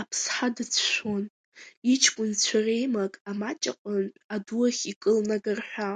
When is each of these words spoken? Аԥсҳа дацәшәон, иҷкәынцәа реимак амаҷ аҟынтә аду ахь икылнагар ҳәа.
Аԥсҳа 0.00 0.48
дацәшәон, 0.56 1.24
иҷкәынцәа 1.92 2.58
реимак 2.66 3.14
амаҷ 3.30 3.62
аҟынтә 3.72 4.18
аду 4.34 4.60
ахь 4.66 4.82
икылнагар 4.92 5.60
ҳәа. 5.70 5.92